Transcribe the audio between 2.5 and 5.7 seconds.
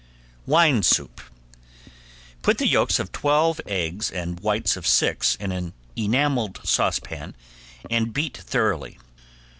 the yolks of twelve eggs and whites of six in